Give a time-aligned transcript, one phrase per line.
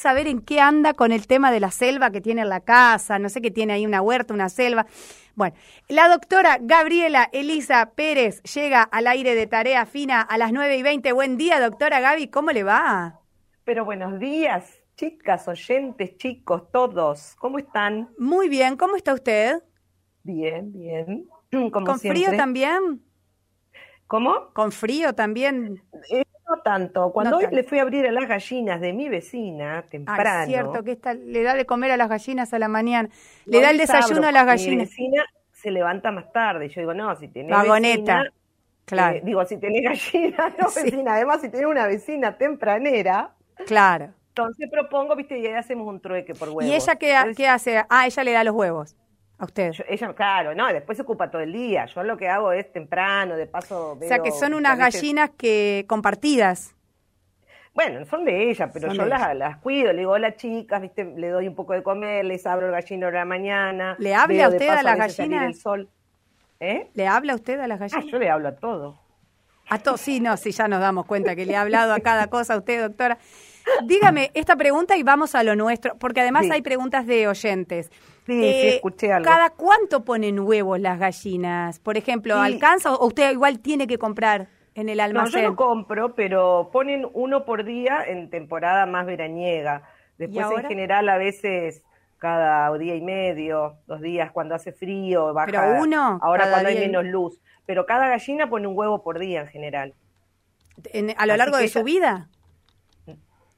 [0.00, 3.18] saber en qué anda con el tema de la selva que tiene en la casa,
[3.18, 4.86] no sé qué tiene ahí una huerta, una selva.
[5.34, 5.54] Bueno,
[5.88, 10.82] la doctora Gabriela Elisa Pérez llega al aire de Tarea Fina a las 9 y
[10.82, 11.12] 20.
[11.12, 13.20] Buen día, doctora Gaby, ¿cómo le va?
[13.64, 17.36] Pero buenos días, chicas, oyentes, chicos, todos.
[17.38, 18.10] ¿Cómo están?
[18.18, 19.62] Muy bien, ¿cómo está usted?
[20.22, 21.28] Bien, bien.
[21.70, 23.02] ¿Con frío también?
[24.06, 24.52] ¿Cómo?
[24.54, 25.82] ¿Con frío también?
[26.10, 27.12] Eh, no tanto.
[27.12, 30.42] Cuando hoy le fui a abrir a las gallinas de mi vecina, temprano.
[30.42, 33.08] es cierto, que esta, le da de comer a las gallinas a la mañana.
[33.46, 34.70] Le da el desayuno a las gallinas.
[34.70, 36.68] Mi vecina se levanta más tarde.
[36.68, 38.16] Yo digo, no, si tenés Vagoneta.
[38.16, 38.34] Vecina,
[38.84, 39.16] claro.
[39.16, 41.14] Eh, digo, si tenés gallina, no vecina.
[41.14, 43.32] Además, si tenés una vecina tempranera.
[43.66, 44.10] Claro.
[44.28, 46.64] Entonces propongo, viste, y ahí hacemos un trueque por huevos.
[46.64, 47.84] ¿Y ella qué, qué hace?
[47.88, 48.96] Ah, ella le da los huevos.
[49.40, 49.72] A usted.
[49.88, 51.86] ella, claro, no, después se ocupa todo el día.
[51.86, 53.92] Yo lo que hago es temprano, de paso.
[53.92, 56.76] o sea, que son unas gallinas que compartidas.
[57.72, 59.94] Bueno, son de ella, pero yo las, las, cuido.
[59.94, 61.04] Le digo, hola chicas, ¿viste?
[61.16, 63.96] le doy un poco de comer, les abro el gallino a la mañana.
[63.98, 65.58] ¿Le habla usted a las gallinas?
[65.58, 65.88] sol.
[66.58, 66.90] ¿Eh?
[66.92, 68.04] ¿Le habla usted a las gallinas?
[68.04, 69.00] Ah, yo le hablo a todo.
[69.70, 72.26] A todo, sí, no, sí, ya nos damos cuenta que le ha hablado a cada
[72.26, 73.16] cosa a usted, doctora.
[73.84, 77.90] Dígame esta pregunta y vamos a lo nuestro, porque además hay preguntas de oyentes.
[78.26, 79.28] Sí, sí, eh, escuché algo.
[79.28, 81.80] ¿Cada cuánto ponen huevos las gallinas?
[81.80, 85.42] Por ejemplo, ¿alcanza o usted igual tiene que comprar en el almacén?
[85.42, 89.82] No, yo no compro, pero ponen uno por día en temporada más veraniega.
[90.18, 91.82] Después en general a veces
[92.18, 95.46] cada día y medio, dos días cuando hace frío, baja.
[95.46, 96.18] Pero uno.
[96.22, 97.40] Ahora cuando hay menos luz.
[97.66, 99.94] Pero cada gallina pone un huevo por día en general.
[101.16, 102.28] ¿A lo largo de su vida?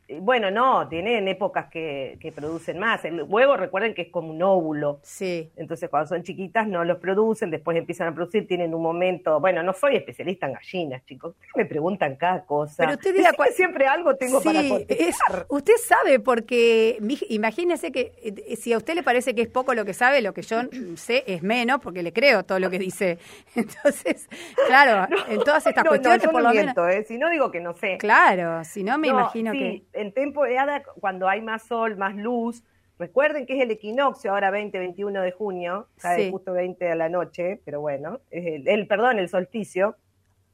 [0.08, 3.04] Bueno, no, tienen épocas que, que, producen más.
[3.04, 5.00] El huevo, recuerden que es como un óvulo.
[5.02, 5.50] Sí.
[5.56, 9.40] Entonces, cuando son chiquitas no los producen, después empiezan a producir, tienen un momento.
[9.40, 11.34] Bueno, no soy especialista en gallinas, chicos.
[11.54, 12.74] Me preguntan cada cosa.
[12.78, 15.46] Pero usted diga siempre algo tengo para contestar.
[15.48, 19.84] usted sabe, porque imagínese que eh, si a usted le parece que es poco lo
[19.84, 20.62] que sabe, lo que yo
[20.96, 23.18] sé es menos, porque le creo todo lo que dice.
[23.54, 24.28] Entonces,
[24.66, 26.74] claro, en todas estas cuestiones, por lo menos.
[26.90, 27.04] ¿eh?
[27.06, 27.98] Si no digo que no sé.
[27.98, 32.64] Claro, si no me imagino que en temporada, cuando hay más sol, más luz,
[32.98, 37.08] recuerden que es el equinoccio ahora 20, 21 de junio, cae justo 20 de la
[37.08, 39.96] noche, pero bueno, es el, perdón, el solsticio,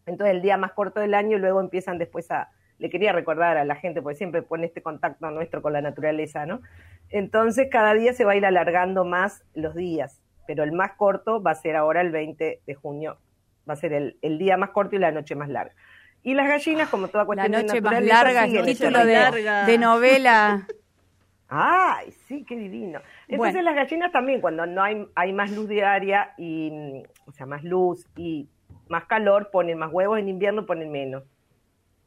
[0.06, 3.56] entonces el día más corto del año y luego empiezan después a, le quería recordar
[3.58, 6.62] a la gente, porque siempre pone este contacto nuestro con la naturaleza, ¿no?
[7.10, 11.42] Entonces cada día se va a ir alargando más los días, pero el más corto
[11.42, 13.18] va a ser ahora el 20 de junio,
[13.68, 15.74] va a ser el, el día más corto y la noche más larga.
[16.22, 20.66] Y las gallinas, como toda cuestión La noche más larga, el título de, novela.
[21.48, 23.00] Ay, sí, qué divino.
[23.26, 27.64] Entonces las gallinas también, cuando no hay, hay más luz diaria, y, o sea, más
[27.64, 28.48] luz y
[28.88, 31.24] más calor, ponen más huevos, en invierno ponen menos.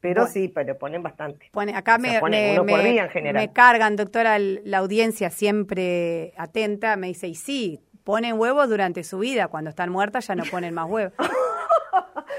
[0.01, 1.49] Pero sí, pero ponen bastante.
[1.51, 8.39] Pone, acá me, me, cargan, doctora, la audiencia siempre atenta, me dice, y sí, ponen
[8.39, 11.13] huevos durante su vida, cuando están muertas ya no ponen más huevos.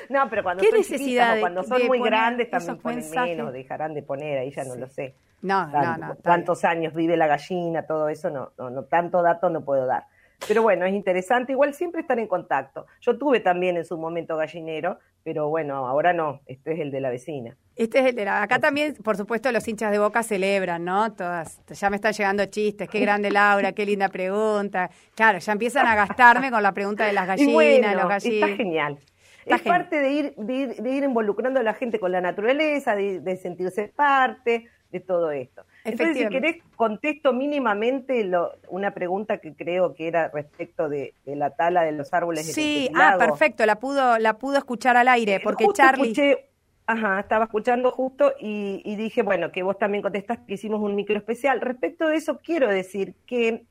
[0.09, 4.39] No, pero cuando son necesidad cuando son muy grandes también ponen menos, dejarán de poner,
[4.39, 5.15] ahí ya no lo sé.
[5.43, 6.17] No, no, no.
[6.23, 10.05] Cuántos años vive la gallina, todo eso, no, no, no, tanto dato no puedo dar.
[10.47, 12.87] Pero bueno, es interesante, igual siempre estar en contacto.
[13.01, 17.01] Yo tuve también en su momento gallinero, pero bueno, ahora no, este es el de
[17.01, 17.57] la vecina.
[17.77, 18.43] Este es el de la...
[18.43, 21.13] Acá también, por supuesto, los hinchas de Boca celebran, ¿no?
[21.13, 24.91] Todas, ya me están llegando chistes, qué grande Laura, qué linda pregunta.
[25.15, 28.51] Claro, ya empiezan a gastarme con la pregunta de las gallinas, los gallinos.
[28.51, 28.99] Está genial
[29.47, 33.89] es parte de ir, de ir, involucrando a la gente con la naturaleza, de, sentirse
[33.89, 35.65] parte de todo esto.
[35.85, 38.31] Entonces, si querés, contesto mínimamente
[38.69, 42.53] una pregunta que creo que era respecto de, la tala de los árboles.
[42.53, 46.11] Sí, ah, perfecto, la pudo, la pudo escuchar al aire, porque Charlie...
[46.11, 46.51] Escuché,
[46.87, 50.95] ajá, estaba escuchando justo y, y dije, bueno, que vos también contestaste que hicimos un
[50.95, 51.61] micro especial.
[51.61, 53.65] Respecto de eso, quiero decir que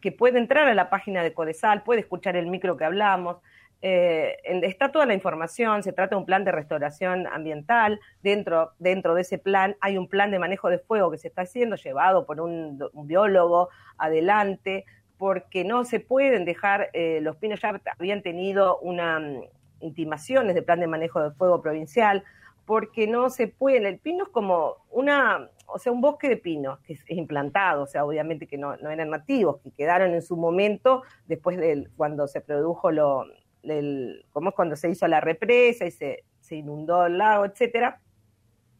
[0.00, 3.38] que puede entrar a la página de Codesal, puede escuchar el micro que hablamos.
[3.82, 8.00] Eh, está toda la información, se trata de un plan de restauración ambiental.
[8.22, 11.42] Dentro, dentro de ese plan hay un plan de manejo de fuego que se está
[11.42, 13.68] haciendo, llevado por un, biólogo
[13.98, 14.84] adelante,
[15.18, 19.42] porque no se pueden dejar, eh, los pinos ya habían tenido una mm,
[19.80, 22.24] intimaciones de plan de manejo de fuego provincial,
[22.66, 26.80] porque no se puede, el pino es como una, o sea, un bosque de pinos
[26.80, 31.02] que es, implantado, o sea, obviamente que no, eran nativos, que quedaron en su momento
[31.26, 33.24] después de cuando se produjo lo,
[33.62, 38.00] el, como es cuando se hizo la represa y se, se inundó el lago, etcétera,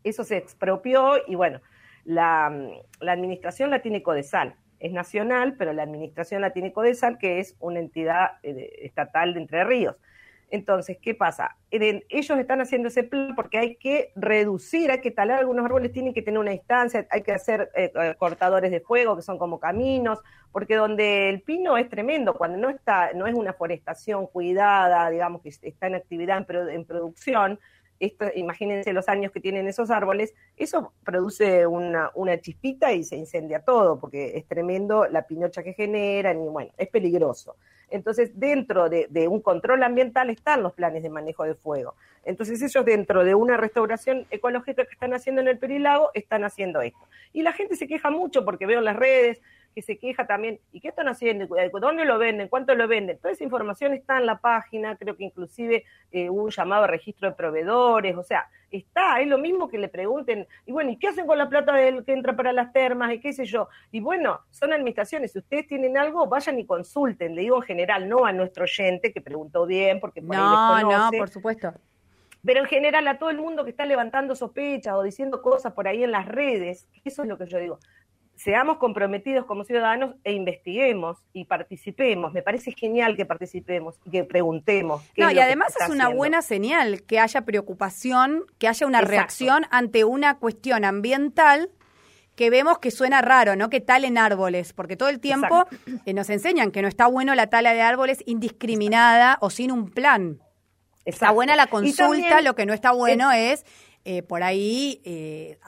[0.03, 1.61] eso se expropió y bueno,
[2.05, 2.53] la,
[3.01, 7.57] la administración la tiene Codesal, es nacional, pero la administración la tiene Codesal, que es
[7.61, 9.97] una entidad eh, estatal de Entre Ríos.
[10.51, 11.57] Entonces, ¿qué pasa?
[11.71, 16.15] Ellos están haciendo ese plan porque hay que reducir, hay que talar algunos árboles, tienen
[16.15, 20.21] que tener una distancia, hay que hacer eh, cortadores de fuego que son como caminos,
[20.53, 25.43] porque donde el pino es tremendo, cuando no está, no es una forestación cuidada, digamos
[25.43, 27.59] que está en actividad en, producción,
[28.01, 32.11] esto, imagínense los años que tienen esos árboles, eso produce una,
[32.41, 36.89] chispita y se incendia todo, porque es tremendo la pinocha que generan y bueno, es
[36.89, 37.57] peligroso.
[37.89, 41.95] Entonces, dentro de, un control ambiental están los planes de manejo de fuego.
[42.25, 46.81] Entonces, ellos dentro de una restauración ecológica que están haciendo en el Perilago, están haciendo
[46.81, 46.99] esto.
[47.33, 49.41] Y la gente se queja mucho porque veo en las redes
[49.77, 51.47] que se queja también, ¿y qué están haciendo?
[51.79, 52.49] ¿Dónde lo venden?
[52.49, 53.19] ¿Cuánto lo venden?
[53.19, 57.29] Toda esa información está en la página, creo que inclusive eh, un llamado a registro
[57.29, 61.09] de proveedores, o sea, está, es lo mismo que le pregunten, y bueno, ¿y qué
[61.09, 63.13] hacen con la plata del que entra para las termas?
[63.13, 63.69] Y qué sé yo.
[63.93, 68.09] Y bueno, son administraciones, si ustedes tienen algo, vayan y consulten, le digo en general,
[68.09, 71.75] no a nuestro oyente que preguntó bien, porque por no, No, por supuesto.
[72.43, 75.87] Pero en general a todo el mundo que está levantando sospechas o diciendo cosas por
[75.87, 77.79] ahí en las redes, eso es lo que yo digo
[78.37, 82.33] seamos comprometidos como ciudadanos e investiguemos y participemos.
[82.33, 85.03] Me parece genial que participemos y que preguntemos.
[85.17, 90.05] no, y además es una buena señal que haya preocupación, que haya una reacción ante
[90.05, 91.71] una cuestión ambiental
[92.37, 93.71] que vemos que suena raro, ¿no?
[93.71, 95.67] Que talen árboles, porque todo el tiempo
[96.05, 99.91] eh, nos enseñan que no está bueno la tala de árboles indiscriminada o sin un
[99.91, 100.41] plan.
[101.07, 103.65] Está buena la consulta, lo que no está bueno es,
[104.05, 105.59] eh, por ahí, eh,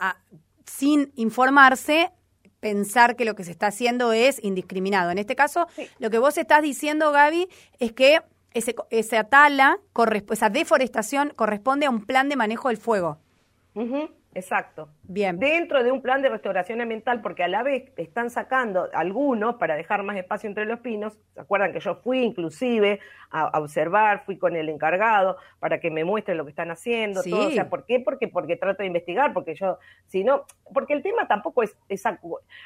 [0.65, 2.11] sin informarse,
[2.59, 5.11] pensar que lo que se está haciendo es indiscriminado.
[5.11, 5.67] En este caso,
[5.99, 7.47] lo que vos estás diciendo, Gaby,
[7.79, 8.19] es que
[8.53, 9.79] ese, esa tala,
[10.31, 13.17] esa deforestación corresponde a un plan de manejo del fuego.
[14.35, 14.89] Exacto.
[15.03, 15.39] Bien.
[15.39, 19.75] Dentro de un plan de restauración ambiental, porque a la vez están sacando algunos para
[19.75, 21.17] dejar más espacio entre los pinos.
[21.33, 22.99] ¿Se acuerdan que yo fui inclusive
[23.31, 27.47] a, observar, fui con el encargado para que me muestre lo que están haciendo, todo?
[27.47, 27.99] O sea, ¿por qué?
[27.99, 31.75] Porque, porque trato de investigar, porque yo, si no, porque el tema tampoco es,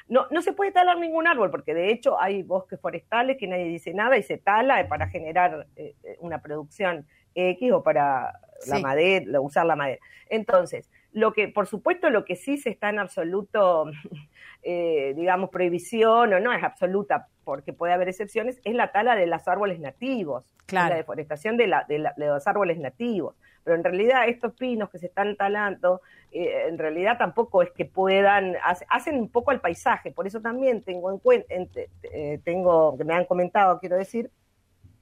[0.09, 3.66] no, no se puede talar ningún árbol, porque de hecho hay bosques forestales que nadie
[3.66, 7.06] dice nada y se tala para generar eh, eh, una producción
[7.36, 10.00] X o para la madera, usar la madera.
[10.30, 13.86] Entonces, lo que, por supuesto, lo que sí se está en absoluto,
[14.63, 19.27] eh, digamos, prohibición, o no es absoluta, porque puede haber excepciones, es la tala de
[19.27, 23.36] los árboles nativos, la deforestación de, la, de, los árboles nativos.
[23.63, 26.01] Pero en realidad estos pinos que se están talando,
[26.31, 28.56] eh, en realidad tampoco es que puedan,
[28.89, 33.13] hacen un poco al paisaje, por eso también tengo en cuenta, eh, tengo, que me
[33.13, 34.31] han comentado, quiero decir,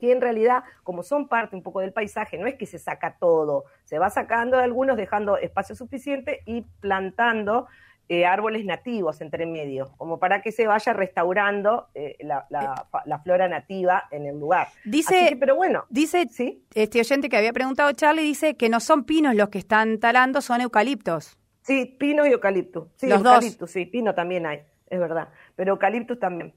[0.02, 3.18] que en realidad, como son parte un poco del paisaje, no es que se saca
[3.20, 7.68] todo, se va sacando de algunos, dejando espacio suficiente y plantando
[8.10, 14.06] eh, árboles nativos entre medio, como para que se vaya restaurando eh, la, flora nativa
[14.10, 14.70] en el lugar.
[14.84, 16.66] Dice, pero bueno, dice ¿sí?
[16.74, 20.42] este oyente que había preguntado Charlie, dice que no son pinos los que están talando,
[20.42, 21.38] son eucaliptos.
[21.62, 22.88] Sí, pino y eucaliptus.
[22.96, 26.54] Sí, Los eucaliptus, sí, pino también hay, es verdad, pero eucaliptus también.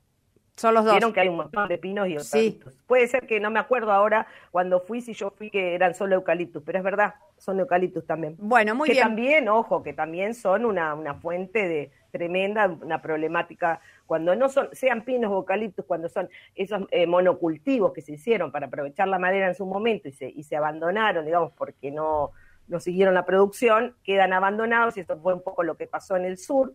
[0.57, 0.95] Son los dos.
[0.95, 2.75] Vieron que hay un montón de pinos y eucaliptus.
[2.87, 6.15] Puede ser que no me acuerdo ahora cuando fui, si yo fui que eran solo
[6.15, 8.37] eucaliptus, pero es verdad, son eucaliptus también.
[8.39, 8.99] Bueno, muy bien.
[8.99, 14.49] Que también, ojo, que también son una, una fuente de tremenda, una problemática, cuando no
[14.49, 19.09] son, sean pinos o eucaliptus, cuando son esos eh, monocultivos que se hicieron para aprovechar
[19.09, 22.31] la madera en su momento y se, y se abandonaron, digamos, porque no,
[22.69, 26.25] no siguieron la producción, quedan abandonados y esto fue un poco lo que pasó en
[26.27, 26.73] el sur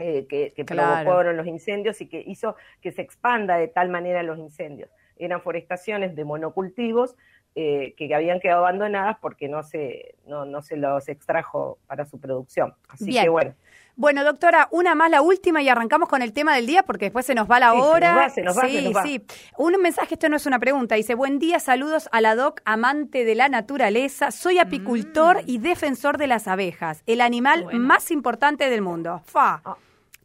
[0.00, 4.22] eh, que, que provocaron los incendios y que hizo que se expanda de tal manera
[4.22, 4.90] los incendios.
[5.18, 7.16] Eran forestaciones de monocultivos
[7.54, 12.18] eh, que habían quedado abandonadas porque no se, no, no se los extrajo para su
[12.18, 12.74] producción.
[12.88, 13.54] Así que bueno.
[13.96, 17.26] Bueno, doctora, una más, la última, y arrancamos con el tema del día, porque después
[17.26, 18.30] se nos va la hora.
[18.30, 19.22] Se nos va, sí, sí.
[19.58, 20.94] Un mensaje, esto no es una pregunta.
[20.94, 24.30] Dice, buen día, saludos a la doc, amante de la naturaleza.
[24.30, 25.50] Soy apicultor mm.
[25.50, 29.20] y defensor de las abejas, el animal más importante del mundo.
[29.26, 29.60] Fa.
[29.64, 29.76] Ah.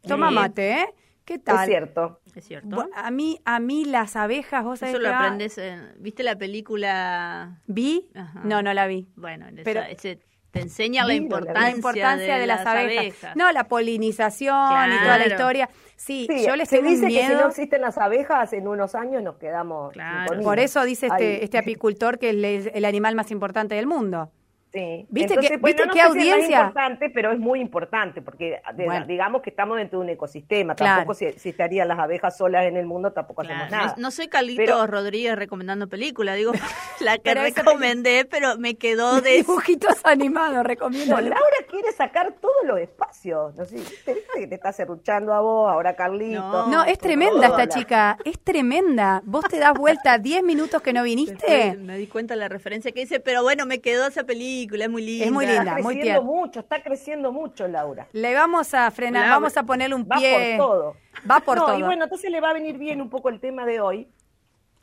[0.06, 0.94] Toma mate, ¿eh?
[1.24, 1.58] ¿Qué tal?
[1.60, 2.20] Es cierto.
[2.34, 2.88] Es cierto.
[2.94, 5.92] a mí, a mí las abejas, vos sabés Eso lo aprendes en...
[5.98, 7.60] ¿Viste la película?
[7.66, 8.10] ¿Vi?
[8.44, 9.08] No, no la vi.
[9.16, 9.82] Bueno, Pero...
[9.82, 10.20] ese
[10.56, 13.36] te enseña la importancia, de, las, abejas.
[13.36, 15.68] No, la polinización y toda la historia.
[15.96, 19.36] Sí, yo les se dice que si no existen las abejas, en unos años nos
[19.36, 19.94] quedamos
[20.42, 24.30] Por eso dice este, este apicultor que es el animal más importante del mundo.
[24.76, 25.06] Sí.
[25.08, 26.36] ¿Viste, que, ¿viste qué audiencia?
[26.36, 28.60] es importante, pero es muy importante, porque
[29.06, 30.76] digamos que estamos dentro de un ecosistema.
[30.76, 33.94] Tampoco si, estarían las abejas solas en el mundo, tampoco hacemos nada.
[33.96, 36.52] No, soy Carlitos Rodríguez recomendando películas, digo,
[37.00, 39.36] la que recomendé, pero me quedó de...
[39.36, 41.14] Dibujitos animados, recomiendo.
[41.14, 43.54] No, Laura quiere sacar todos los espacios.
[43.54, 46.68] No sé, te que te está cerruchando a vos, ahora Carlitos.
[46.68, 49.22] No, es tremenda esta chica, es tremenda.
[49.24, 51.78] Vos te das vuelta 10 minutos que no viniste.
[51.78, 54.90] me di cuenta de la referencia que hice, pero bueno, me quedó esa película es
[54.90, 55.24] muy linda.
[55.26, 58.08] Es muy linda, está creciendo mucho, está creciendo mucho, Laura.
[58.12, 60.56] Le vamos a frenar, vamos a ponerle un pie.
[60.58, 60.96] Va por todo.
[61.30, 61.78] Va por todo.
[61.78, 64.08] Y bueno, entonces le va a venir bien un poco el tema de hoy.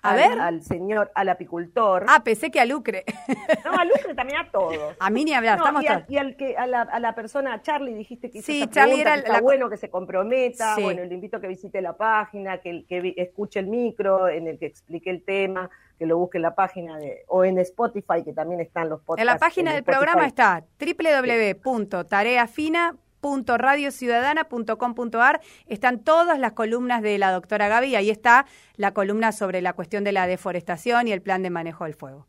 [0.04, 0.40] A al, ver.
[0.40, 2.06] Al señor, al apicultor.
[2.08, 3.06] Ah, pensé que a Lucre.
[3.66, 4.96] No, a Lucre también a todos.
[5.00, 7.62] A mí ni hablar, estamos y, y al que, a la, a la persona, a
[7.62, 10.76] Charlie, dijiste que sí, Charlie era está bueno que se comprometa.
[10.80, 14.60] Bueno, le invito a que visite la página, que, que escuche el micro en el
[14.60, 18.34] que explique el tema que lo busque en la página de, o en Spotify, que
[18.34, 19.22] también están los podcasts.
[19.22, 20.64] En la página del programa está
[23.24, 29.72] www.tareafina.radiociudadana.com.ar están todas las columnas de la doctora Gaby, ahí está la columna sobre la
[29.74, 32.27] cuestión de la deforestación y el plan de manejo del fuego.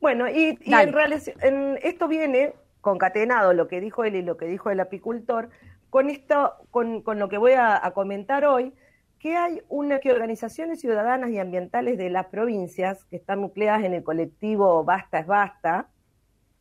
[0.00, 0.94] Bueno, y, en,
[1.42, 5.50] en, esto viene concatenado lo que dijo él y lo que dijo el apicultor,
[5.90, 8.72] con esto, con, con lo que voy a comentar hoy,
[9.18, 13.94] que hay una que organizaciones ciudadanas y ambientales de las provincias que están nucleadas en
[13.94, 15.88] el colectivo Basta es Basta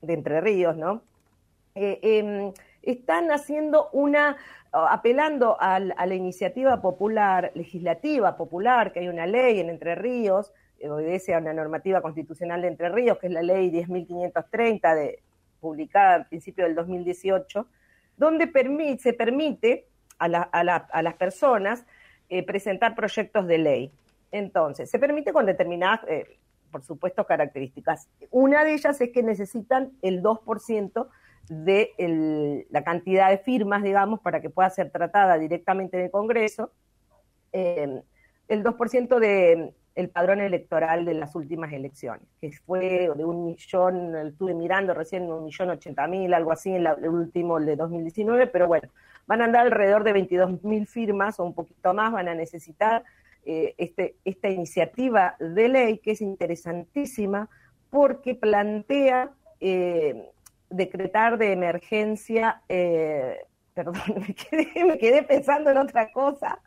[0.02, 1.04] de Entre Ríos, ¿no?
[1.76, 2.52] Eh, em,
[2.92, 4.38] están haciendo una,
[4.72, 10.54] apelando a, la iniciativa popular, legislativa popular, que hay una ley en Entre Ríos,
[10.84, 15.24] obedece a una normativa constitucional de Entre Ríos, que es la ley 10.530, de,
[15.60, 17.68] publicada a principio del 2018,
[18.16, 18.52] donde
[19.00, 19.88] se permite
[20.20, 21.86] a, a las personas
[22.30, 23.92] eh, presentar proyectos de ley.
[24.32, 26.40] Entonces, se permite con determinadas, eh,
[26.70, 28.10] por supuesto, características.
[28.32, 31.08] Una de ellas es que necesitan el 2%
[31.50, 36.72] de la cantidad de firmas, digamos, para que pueda ser tratada directamente en el Congreso,
[37.54, 38.02] eh,
[38.48, 44.16] el 2% del el padrón electoral de las últimas elecciones, que fue de un millón,
[44.28, 48.46] estuve mirando recién un millón ochenta mil, algo así, en el último, el de 2019,
[48.46, 48.90] pero bueno,
[49.26, 53.04] van a andar alrededor de 22 mil firmas o un poquito más, van a necesitar
[53.44, 57.50] eh, este, esta iniciativa de ley que es interesantísima
[57.90, 60.30] porque plantea eh,
[60.70, 63.40] decretar de emergencia, eh,
[63.74, 63.96] perdón,
[64.86, 66.60] me quedé, pensando en otra cosa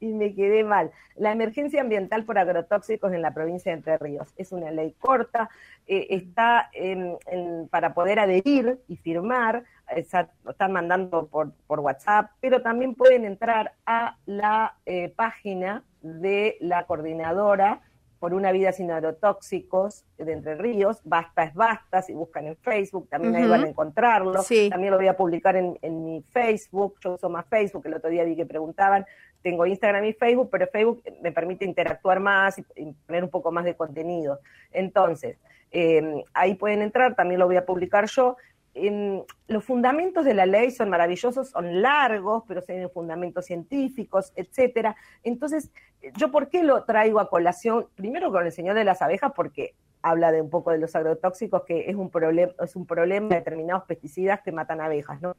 [0.00, 0.92] y me quedé mal.
[1.16, 5.50] La emergencia ambiental por agrotóxicos en la provincia de Entre Ríos es una ley corta,
[5.86, 6.70] está
[7.70, 9.64] para poder adherir y firmar
[10.44, 16.56] lo están mandando por, por, WhatsApp, pero también pueden entrar a la eh, página de
[16.60, 17.80] la coordinadora
[18.18, 23.08] por una vida sin agrotóxicos de Entre Ríos, Basta es Basta, si buscan en Facebook,
[23.08, 24.42] también ahí van a encontrarlo.
[24.70, 28.10] También lo voy a publicar en, en, mi Facebook, yo uso más Facebook, el otro
[28.10, 29.06] día vi que preguntaban,
[29.42, 33.64] tengo Instagram y Facebook, pero Facebook me permite interactuar más y, poner un poco más
[33.64, 34.40] de contenido.
[34.72, 35.38] Entonces,
[35.70, 38.36] eh, ahí pueden entrar, también lo voy a publicar yo,
[39.48, 44.96] los fundamentos de la ley son maravillosos, son largos, pero tienen fundamentos científicos, etcétera.
[45.22, 45.70] Entonces,
[46.16, 47.88] ¿yo por qué lo traigo a colación?
[47.94, 51.64] Primero con el señor de las abejas, porque habla de un poco de los agrotóxicos,
[51.64, 55.34] que es un problema, es un problema de determinados pesticidas que matan abejas, ¿no?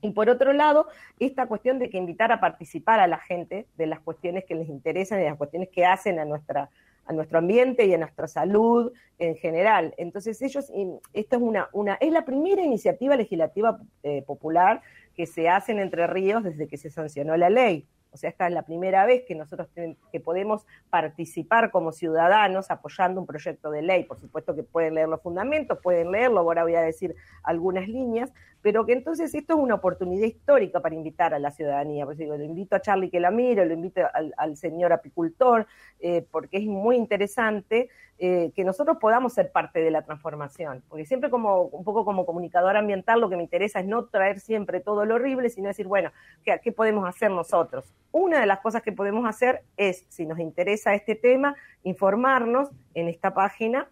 [0.00, 0.86] Y por otro lado,
[1.18, 4.68] esta cuestión de que invitar a participar a la gente de las cuestiones que les
[4.68, 6.68] interesan y de las cuestiones que hacen a nuestra
[7.06, 9.94] a nuestro ambiente y a nuestra salud en general.
[9.96, 10.70] Entonces ellos,
[11.12, 14.82] esto es una, una es la primera iniciativa legislativa eh, popular
[15.14, 17.86] que se hace en Entre Ríos desde que se sancionó la ley.
[18.14, 19.68] O sea, esta es la primera vez que nosotros
[20.12, 24.04] que podemos participar como ciudadanos apoyando un proyecto de ley.
[24.04, 28.32] Por supuesto que pueden leer los fundamentos, pueden leerlo, ahora voy a decir algunas líneas,
[28.64, 32.06] pero que entonces esto es una oportunidad histórica para invitar a la ciudadanía.
[32.06, 34.00] Por eso lo invito a Charlie que la mire, lo invito
[34.38, 35.66] al, señor apicultor,
[36.00, 40.82] eh, porque es muy interesante eh, que nosotros podamos ser parte de la transformación.
[40.88, 44.40] Porque siempre como un poco como comunicador ambiental lo que me interesa es no traer
[44.40, 46.10] siempre todo lo horrible, sino decir, bueno,
[46.42, 47.92] ¿qué, qué podemos hacer nosotros?
[48.12, 53.08] Una de las cosas que podemos hacer es, si nos interesa este tema, informarnos en
[53.08, 53.90] esta página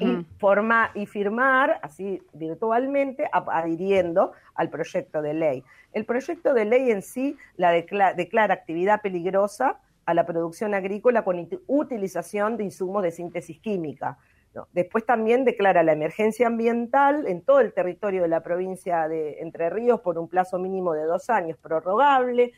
[0.00, 5.64] y, forma, y firmar así virtualmente adhiriendo al proyecto de ley.
[5.92, 11.48] El proyecto de ley en sí la declara, actividad peligrosa a la producción agrícola con
[11.66, 14.18] utilización de insumos de síntesis química.
[14.72, 19.70] Después también declara la emergencia ambiental en todo el territorio de la provincia de Entre
[19.70, 22.52] Ríos por un plazo mínimo de dos años, prorrogable,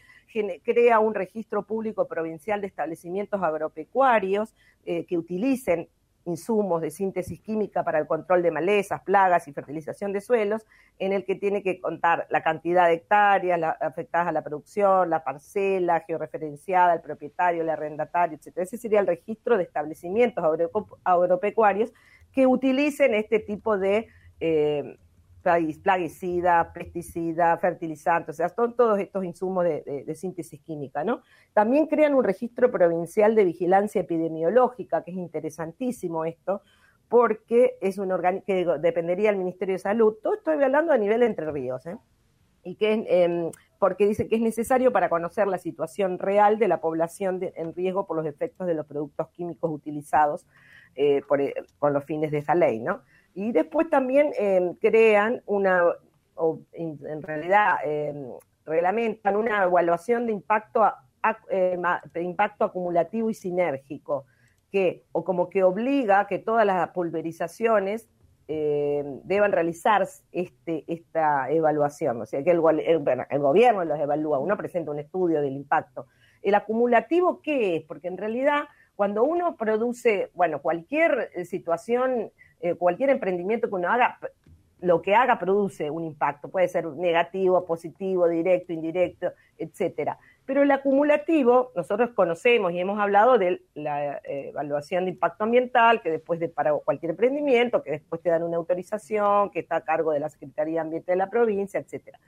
[0.64, 4.52] crea un registro público provincial de establecimientos agropecuarios
[4.84, 5.88] eh, que utilicen
[6.26, 10.66] insumos de síntesis química para el control de malezas, plagas y fertilización de suelos,
[10.98, 15.24] en el que tiene que contar la cantidad de hectáreas afectadas a la producción, la
[15.24, 18.58] parcela georreferenciada, el propietario, el arrendatario, etc.
[18.58, 20.44] Ese sería el registro de establecimientos
[21.04, 21.92] agropecuarios
[22.32, 24.08] que utilicen este tipo de
[24.40, 24.98] eh,
[25.82, 31.22] plaguicida, pesticida, fertilizantes, o sea, son todos estos insumos de, síntesis química, ¿no?
[31.52, 36.62] También crean un registro provincial de vigilancia epidemiológica, que es interesantísimo esto,
[37.08, 40.14] porque es un organismo que dependería del Ministerio de Salud.
[40.22, 41.98] Todo estoy hablando a nivel Entre Ríos, ¿eh?
[42.62, 46.80] Y que em, porque dice que es necesario para conocer la situación real de la
[46.80, 50.46] población en riesgo por los efectos de los productos químicos utilizados
[50.96, 53.02] eh, eh, con los fines de esa ley, ¿no?
[53.34, 55.82] Y después también em, crean una,
[56.36, 58.28] o en, realidad em,
[58.64, 60.84] reglamentan una evaluación de impacto,
[61.50, 61.82] em,
[62.22, 64.26] impacto acumulativo y sinérgico,
[64.70, 68.08] que, o como que obliga que todas las pulverizaciones
[68.46, 72.60] deban realizar este, esta evaluación, o sea que el,
[73.30, 76.08] el, gobierno los evalúa, uno presenta un estudio del impacto.
[76.42, 77.84] ¿El acumulativo qué es?
[77.84, 78.64] Porque en realidad
[78.96, 82.30] cuando uno produce, bueno, cualquier eh, situación
[82.60, 84.18] eh, cualquier emprendimiento que uno haga,
[84.80, 90.18] lo que haga produce un impacto, puede ser negativo, positivo, directo, indirecto, etcétera.
[90.46, 96.02] Pero el acumulativo, nosotros conocemos y hemos hablado de la eh, evaluación de impacto ambiental,
[96.02, 99.80] que después de para cualquier emprendimiento, que después te dan una autorización, que está a
[99.80, 102.18] cargo de la Secretaría de Ambiente de la provincia, etcétera.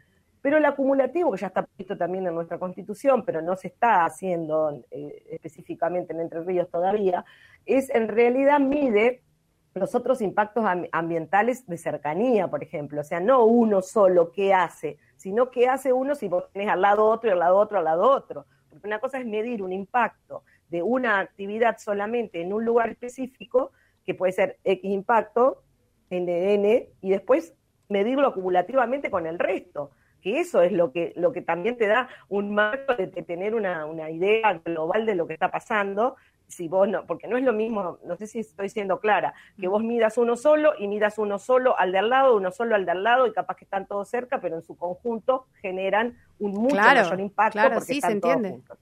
[0.41, 4.07] Pero el acumulativo, que ya está previsto también en nuestra Constitución, pero no se está
[4.07, 7.25] haciendo eh, específicamente en Entre Ríos todavía,
[7.67, 9.23] es en realidad mide
[9.77, 13.03] los otros impactos ambientales de cercanía, por ejemplo.
[13.03, 16.81] O sea, no uno solo qué hace, sino qué hace uno si vos tenés al
[16.81, 18.47] lado otro y al lado otro, al lado otro.
[18.71, 23.73] Porque una cosa es medir un impacto de una actividad solamente en un lugar específico,
[24.05, 25.63] que puede ser X impacto,
[26.11, 27.53] NN, y después
[27.89, 29.91] medirlo acumulativamente con el resto
[30.23, 33.87] que eso es lo que, lo que también te da un marco de, tener una,
[33.87, 36.17] una, idea global de lo que está pasando
[36.49, 39.69] si vos no, porque no es lo mismo, no sé si estoy siendo clara, que
[39.69, 42.85] vos midas uno solo y midas uno solo al de al lado, uno solo al
[42.85, 46.53] de al lado y capaz que están todos cerca, pero en su conjunto generan un
[46.53, 48.79] mucho mayor impacto porque están todos juntos.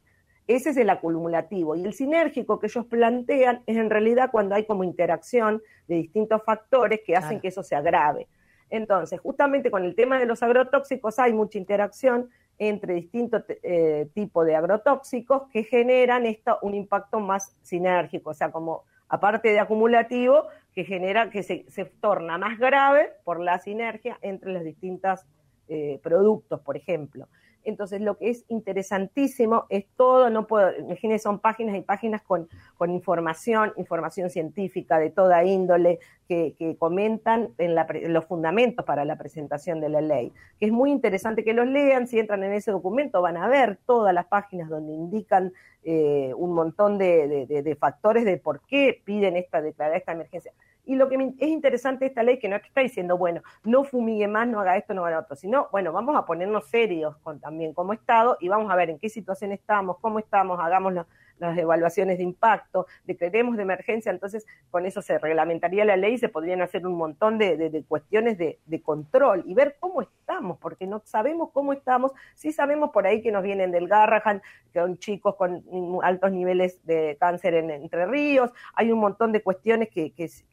[0.47, 1.75] Ese es el acumulativo.
[1.75, 6.43] Y el sinérgico que ellos plantean es en realidad cuando hay como interacción de distintos
[6.45, 8.29] factores que hacen que eso se agrave.
[8.69, 14.47] Entonces, justamente con el tema de los agrotóxicos hay mucha interacción entre distintos eh, tipos
[14.47, 20.45] de agrotóxicos que generan esto, un impacto más sinérgico, o sea, como aparte de acumulativo,
[20.75, 25.21] que genera que se, se torna más grave por la sinergia entre los distintos
[25.69, 27.29] eh, productos, por ejemplo.
[27.65, 32.49] Entonces, lo que es interesantísimo es todo, no puedo, imagínense, son páginas y páginas con,
[32.89, 35.99] información, información científica de toda índole,
[36.29, 40.33] que, comentan en, la, los fundamentos para la presentación de la ley.
[40.59, 43.79] Que es muy interesante que los lean, si entran en ese documento van a ver
[43.87, 49.61] todas las páginas donde indican eh, un montón de, factores de por qué piden esta,
[49.61, 50.53] declarar esta emergencia.
[50.87, 54.29] Y lo que es interesante esta ley que no que está diciendo, bueno, no fumigue
[54.29, 57.73] más, no haga esto, no haga otro, sino, bueno, vamos a ponernos serios con, también
[57.73, 60.93] como Estado y vamos a ver en qué situación estamos, cómo estamos, hagamos
[61.39, 66.19] las evaluaciones de impacto, declaremos de emergencia, entonces con eso se reglamentaría la ley y
[66.19, 71.03] se podrían hacer un montón de, cuestiones de, control y ver cómo estamos, porque no
[71.05, 74.43] sabemos cómo estamos, sí sabemos por ahí que nos vienen del Garrahan,
[74.73, 75.65] que son chicos con
[76.03, 80.45] altos niveles de cáncer en Entre Ríos, hay un montón de cuestiones que, que, se,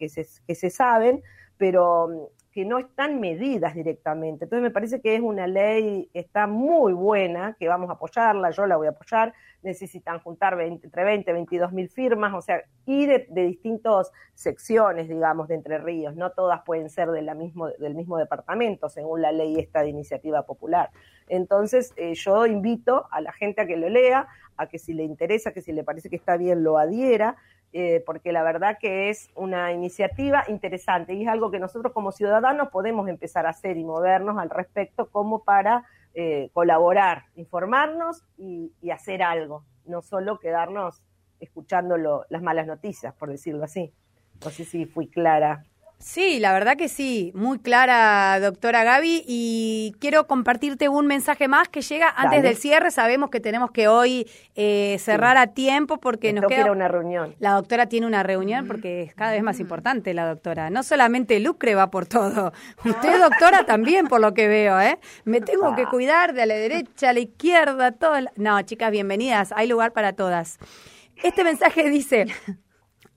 [0.47, 1.23] que se saben,
[1.57, 4.43] pero que no están medidas directamente.
[4.45, 8.65] Entonces me parece que es una ley, está muy buena, que vamos a apoyarla, yo
[8.65, 9.33] la voy a apoyar,
[9.63, 15.47] necesitan juntar entre 20 y 22 mil firmas, o sea, y de, distintas secciones, digamos,
[15.47, 19.81] de Entre Ríos, no todas pueden ser mismo, del mismo departamento, según la ley esta
[19.81, 20.89] de iniciativa popular.
[21.29, 25.03] Entonces eh, yo invito a la gente a que lo lea, a que si le
[25.03, 27.37] interesa, que si le parece que está bien, lo adhiera,
[27.73, 32.11] eh, porque la verdad que es una iniciativa interesante y es algo que nosotros como
[32.11, 38.73] ciudadanos podemos empezar a hacer y movernos al respecto como para eh, colaborar, informarnos y,
[38.91, 41.01] hacer algo, no solo quedarnos
[41.39, 41.95] escuchando
[42.29, 43.93] las malas noticias, por decirlo así.
[44.43, 45.63] No sé si fui clara.
[46.01, 51.69] Sí, la verdad que sí, muy clara, doctora Gaby, y quiero compartirte un mensaje más
[51.69, 52.89] que llega antes del cierre.
[52.89, 57.35] Sabemos que tenemos que hoy eh, cerrar a tiempo porque nos queda una reunión.
[57.39, 60.71] La doctora tiene una reunión porque es cada vez más importante la doctora.
[60.71, 62.51] No solamente Lucre va por todo,
[62.83, 64.97] usted doctora también por lo que veo, ¿eh?
[65.23, 68.15] Me tengo que cuidar de la derecha, a la izquierda, todo.
[68.35, 69.53] No, chicas, bienvenidas.
[69.55, 70.57] Hay lugar para todas.
[71.23, 72.25] Este mensaje dice.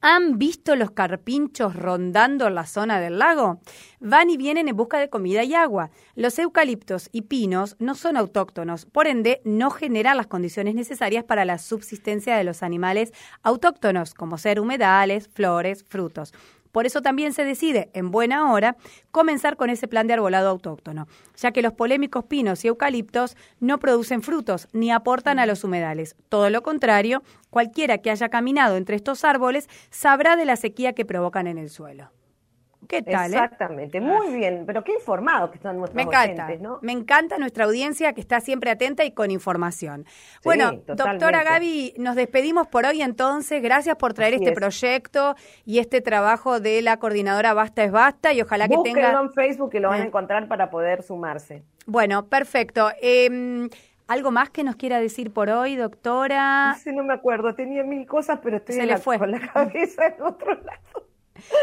[0.06, 3.62] ¿Han visto los carpinchos rondando la zona del lago?
[4.00, 5.92] Van y vienen en busca de comida y agua.
[6.14, 11.46] Los eucaliptos y pinos no son autóctonos, por ende no generan las condiciones necesarias para
[11.46, 16.34] la subsistencia de los animales autóctonos, como ser humedales, flores, frutos.
[16.74, 18.76] Por eso también se decide, en buena hora,
[19.12, 21.06] comenzar con ese plan de arbolado autóctono,
[21.36, 26.16] ya que los polémicos pinos y eucaliptos no producen frutos ni aportan a los humedales.
[26.28, 31.04] Todo lo contrario, cualquiera que haya caminado entre estos árboles sabrá de la sequía que
[31.04, 32.10] provocan en el suelo.
[32.94, 33.32] ¿Qué tal?
[33.32, 33.36] Eh?
[33.36, 36.78] Exactamente, muy bien, pero qué informados que están nuestros me encanta, ¿no?
[36.82, 40.04] Me encanta nuestra audiencia que está siempre atenta y con información.
[40.44, 43.62] bueno, doctora Gaby, nos despedimos por hoy entonces.
[43.62, 48.42] Gracias por traer este proyecto y este trabajo de la coordinadora Basta es Basta y
[48.42, 49.20] ojalá que tenga...
[49.20, 51.64] en Facebook que lo van a encontrar para poder sumarse.
[51.86, 52.90] Bueno, perfecto.
[53.02, 53.68] Eh,
[54.06, 56.76] ¿Algo más que nos quiera decir por hoy, doctora?
[56.78, 59.18] Sí, no me acuerdo, tenía mil cosas, pero estoy Se le fue.
[59.18, 60.93] con la cabeza en otro lado.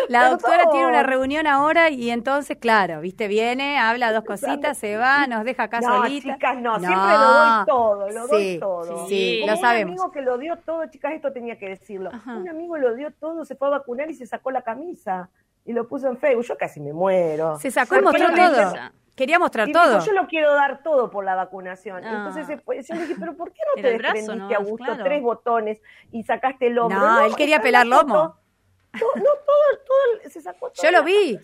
[0.10, 4.98] La doctora tiene una reunión ahora y entonces, claro, viste, viene, habla dos cositas, se
[4.98, 6.34] va, nos deja acá no, solita.
[6.34, 9.08] chicas, no, siempre lo doy todo, lo doy todo.
[9.08, 9.94] Sí, lo sabemos.
[9.94, 12.12] Un amigo que lo dio todo, chicas, esto tenía que decirlo.
[12.26, 15.30] Un amigo lo dio todo, se fue a vacunar y se sacó la camisa
[15.66, 16.46] y lo puso en Facebook.
[16.46, 17.58] Yo casi me muero.
[17.60, 18.74] Se sacó y mostró todo.
[19.16, 20.04] Quería mostrar todo.
[20.04, 22.04] yo lo quiero dar todo por la vacunación.
[22.04, 22.26] Ah.
[22.28, 22.48] Entonces
[22.88, 26.80] yo dije, pero ¿por qué no te desprendiste a gusto tres botones y sacaste el
[26.80, 27.00] hombro?
[27.00, 28.41] No, él quería pelar lomo
[28.94, 30.84] no, todo, todo, se sacó todo.
[30.84, 31.40] Yo lo vi.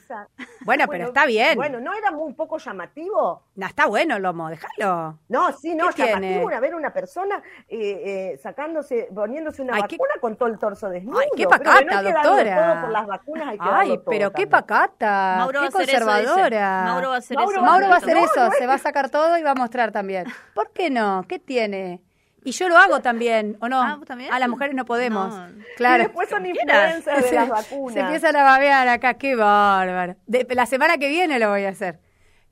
[0.62, 1.56] Bueno, pero está bien.
[1.56, 3.44] Bueno, ¿no era un poco llamativo?
[3.56, 5.18] No, está bueno, Lomo, déjalo.
[5.30, 10.36] No, sí, no, llamativo una, ver una persona eh, eh, sacándose, poniéndose una vacuna con
[10.36, 11.20] todo el torso desnudo.
[11.20, 12.74] Ay, qué pacata, doctora.
[12.74, 16.84] Todo por las vacunas hay que Ay, pero qué pacata, Mauro qué conservadora.
[16.86, 17.62] Mauro va a hacer eso.
[17.62, 20.26] Mauro va a hacer eso, se va a sacar todo y va a mostrar también.
[20.54, 21.24] ¿Por qué no?
[21.28, 22.02] ¿Qué tiene?
[22.44, 23.82] Y yo lo hago también, ¿o no?
[23.82, 24.32] Ah, ¿también?
[24.32, 25.34] A las mujeres no podemos.
[25.76, 26.04] Claro.
[26.04, 27.94] Y después son influencers de las vacunas.
[27.94, 30.16] Se empiezan a babear acá, qué bárbaro.
[30.28, 32.00] la semana que viene lo voy a hacer.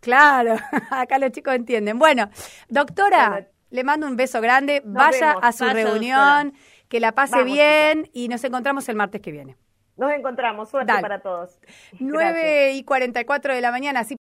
[0.02, 0.56] Claro,
[0.92, 1.98] acá los chicos entienden.
[1.98, 2.30] Bueno,
[2.70, 4.82] doctora, le mando un beso grande.
[4.86, 6.54] Vaya a su reunión,
[6.90, 9.58] que la pase bien y nos encontramos el martes que viene.
[9.98, 10.70] Nos encontramos.
[10.70, 11.60] Suerte para todos.
[12.00, 14.02] 9 y 44 de la mañana.
[14.02, 14.14] Así